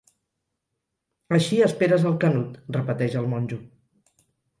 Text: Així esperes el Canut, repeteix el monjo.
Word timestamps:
Així 1.37 1.59
esperes 1.65 2.05
el 2.11 2.15
Canut, 2.23 2.55
repeteix 2.79 3.19
el 3.21 3.29
monjo. 3.35 3.61